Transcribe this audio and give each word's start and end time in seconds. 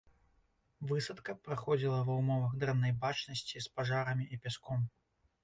Высадка 0.91 1.35
праходзіла 1.47 1.99
ва 2.07 2.13
ўмовах 2.21 2.57
дрэннай 2.65 2.93
бачнасці 3.05 3.57
з 3.67 3.73
пажарамі 3.77 4.29
і 4.33 4.43
пяском. 4.47 4.91